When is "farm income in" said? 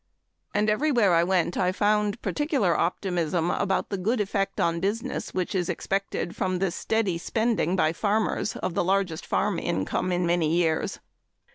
9.27-10.25